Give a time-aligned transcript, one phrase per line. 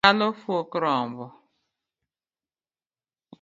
[0.05, 1.25] Dhalo fuok rombo